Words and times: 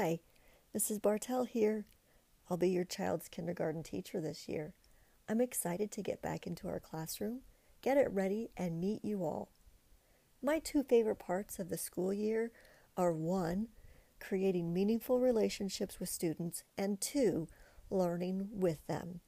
Hi, 0.00 0.20
Mrs. 0.76 1.02
Bartell 1.02 1.42
here. 1.42 1.84
I'll 2.48 2.56
be 2.56 2.70
your 2.70 2.84
child's 2.84 3.28
kindergarten 3.28 3.82
teacher 3.82 4.20
this 4.20 4.48
year. 4.48 4.72
I'm 5.28 5.40
excited 5.40 5.90
to 5.90 6.02
get 6.02 6.22
back 6.22 6.46
into 6.46 6.68
our 6.68 6.78
classroom, 6.78 7.40
get 7.82 7.96
it 7.96 8.08
ready, 8.12 8.50
and 8.56 8.80
meet 8.80 9.04
you 9.04 9.24
all. 9.24 9.48
My 10.40 10.60
two 10.60 10.84
favorite 10.84 11.18
parts 11.18 11.58
of 11.58 11.68
the 11.68 11.76
school 11.76 12.12
year 12.12 12.52
are 12.96 13.12
one, 13.12 13.70
creating 14.20 14.72
meaningful 14.72 15.18
relationships 15.18 15.98
with 15.98 16.10
students, 16.10 16.62
and 16.78 17.00
two, 17.00 17.48
learning 17.90 18.50
with 18.52 18.86
them. 18.86 19.18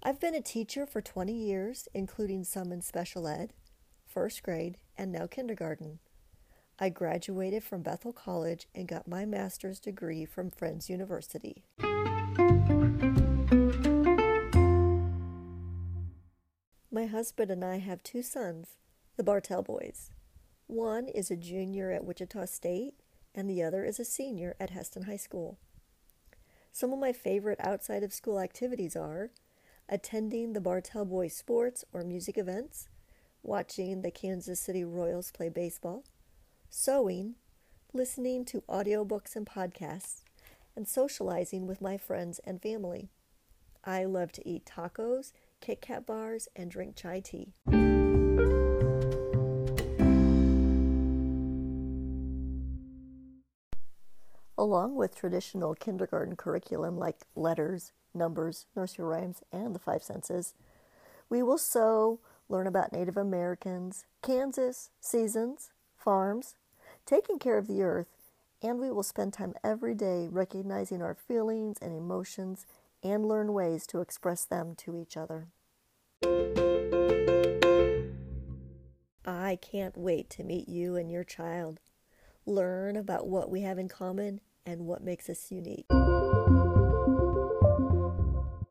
I've 0.00 0.20
been 0.20 0.36
a 0.36 0.40
teacher 0.40 0.86
for 0.86 1.00
20 1.00 1.32
years, 1.32 1.88
including 1.92 2.44
some 2.44 2.70
in 2.70 2.82
special 2.82 3.26
ed, 3.26 3.52
first 4.06 4.44
grade, 4.44 4.78
and 4.96 5.10
now 5.10 5.26
kindergarten. 5.26 5.98
I 6.80 6.90
graduated 6.90 7.64
from 7.64 7.82
Bethel 7.82 8.12
College 8.12 8.68
and 8.72 8.86
got 8.86 9.08
my 9.08 9.24
master's 9.24 9.80
degree 9.80 10.24
from 10.24 10.52
Friends 10.52 10.88
University. 10.88 11.64
My 16.88 17.06
husband 17.06 17.50
and 17.50 17.64
I 17.64 17.78
have 17.78 18.04
two 18.04 18.22
sons, 18.22 18.76
the 19.16 19.24
Bartell 19.24 19.62
boys. 19.62 20.12
One 20.68 21.08
is 21.08 21.32
a 21.32 21.36
junior 21.36 21.90
at 21.90 22.04
Wichita 22.04 22.44
State, 22.44 22.94
and 23.34 23.50
the 23.50 23.60
other 23.60 23.84
is 23.84 23.98
a 23.98 24.04
senior 24.04 24.54
at 24.60 24.70
Hesston 24.70 25.06
High 25.06 25.16
School. 25.16 25.58
Some 26.70 26.92
of 26.92 27.00
my 27.00 27.12
favorite 27.12 27.58
outside 27.58 28.04
of 28.04 28.12
school 28.12 28.38
activities 28.38 28.94
are 28.94 29.30
attending 29.88 30.52
the 30.52 30.60
Bartell 30.60 31.04
Boys 31.04 31.34
sports 31.34 31.84
or 31.92 32.04
music 32.04 32.38
events, 32.38 32.88
watching 33.42 34.02
the 34.02 34.12
Kansas 34.12 34.60
City 34.60 34.84
Royals 34.84 35.32
play 35.32 35.48
baseball, 35.48 36.04
sewing, 36.70 37.34
listening 37.92 38.44
to 38.44 38.62
audiobooks 38.62 39.34
and 39.34 39.46
podcasts, 39.46 40.22
and 40.76 40.86
socializing 40.86 41.66
with 41.66 41.80
my 41.80 41.96
friends 41.96 42.40
and 42.44 42.60
family. 42.60 43.08
I 43.84 44.04
love 44.04 44.32
to 44.32 44.48
eat 44.48 44.66
tacos, 44.66 45.32
Kit 45.60 45.80
Kat 45.80 46.06
bars, 46.06 46.48
and 46.54 46.70
drink 46.70 46.94
chai 46.94 47.20
tea. 47.20 47.54
Along 54.58 54.96
with 54.96 55.14
traditional 55.14 55.74
kindergarten 55.74 56.36
curriculum 56.36 56.98
like 56.98 57.18
letters, 57.36 57.92
numbers, 58.12 58.66
nursery 58.76 59.04
rhymes, 59.04 59.42
and 59.52 59.74
the 59.74 59.78
five 59.78 60.02
senses, 60.02 60.54
we 61.30 61.42
will 61.42 61.58
sew, 61.58 62.20
learn 62.48 62.66
about 62.66 62.92
Native 62.92 63.16
Americans, 63.16 64.04
Kansas, 64.20 64.90
seasons, 65.00 65.70
farms, 65.98 66.54
taking 67.04 67.38
care 67.38 67.58
of 67.58 67.66
the 67.66 67.82
earth, 67.82 68.08
and 68.62 68.78
we 68.78 68.90
will 68.90 69.02
spend 69.02 69.32
time 69.32 69.54
every 69.62 69.94
day 69.94 70.28
recognizing 70.30 71.02
our 71.02 71.14
feelings 71.14 71.78
and 71.80 71.92
emotions 71.92 72.66
and 73.02 73.26
learn 73.26 73.52
ways 73.52 73.86
to 73.86 74.00
express 74.00 74.44
them 74.44 74.74
to 74.76 74.96
each 74.96 75.16
other. 75.16 75.48
I 79.24 79.56
can't 79.60 79.96
wait 79.96 80.30
to 80.30 80.44
meet 80.44 80.68
you 80.68 80.96
and 80.96 81.10
your 81.10 81.24
child, 81.24 81.80
learn 82.46 82.96
about 82.96 83.26
what 83.28 83.50
we 83.50 83.60
have 83.60 83.78
in 83.78 83.88
common 83.88 84.40
and 84.64 84.86
what 84.86 85.02
makes 85.02 85.28
us 85.28 85.50
unique. 85.50 85.86